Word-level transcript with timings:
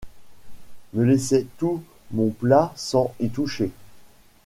Me 0.93 1.05
laisser 1.05 1.45
tout 1.59 1.83
mon 2.09 2.31
plat 2.31 2.73
sans 2.75 3.13
y 3.19 3.29
toucher! 3.29 3.69